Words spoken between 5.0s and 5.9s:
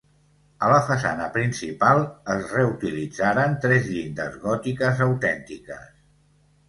autèntiques.